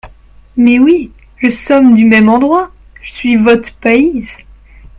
Mais 0.57 0.79
oui! 0.79 1.11
j’sommes 1.43 1.93
du 1.93 2.05
même 2.05 2.27
endroit! 2.27 2.71
je 3.03 3.11
suis 3.11 3.35
vot’e 3.35 3.69
payse!… 3.81 4.39